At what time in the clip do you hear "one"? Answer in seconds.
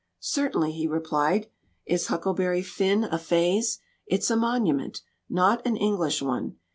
6.23-6.55